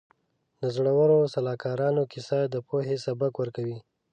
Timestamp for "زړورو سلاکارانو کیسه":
0.75-2.39